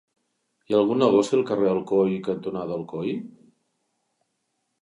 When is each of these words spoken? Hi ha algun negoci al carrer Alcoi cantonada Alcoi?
Hi 0.69 0.75
ha 0.75 0.77
algun 0.83 0.99
negoci 1.01 1.35
al 1.37 1.43
carrer 1.51 1.69
Alcoi 1.73 2.17
cantonada 2.31 2.81
Alcoi? 2.81 3.15